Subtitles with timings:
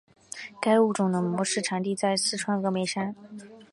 [0.59, 3.15] 该物种的模式产地在四川峨眉山。